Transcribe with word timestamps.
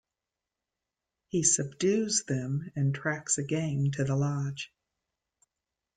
He 1.27 1.43
subdues 1.43 2.23
them 2.27 2.71
and 2.75 2.95
tracks 2.95 3.35
the 3.35 3.43
gang 3.43 3.91
to 3.97 4.03
the 4.03 4.15
lodge. 4.15 4.73